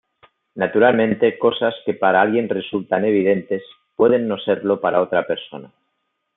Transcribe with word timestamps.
Naturalmente, 0.55 1.37
cosas 1.37 1.75
que 1.85 1.93
para 1.93 2.21
alguien 2.23 2.49
resultan 2.49 3.05
evidentes, 3.05 3.61
pueden 3.95 4.27
no 4.27 4.39
serlo 4.39 4.81
para 4.81 4.99
otra 5.03 5.27
persona. 5.27 5.71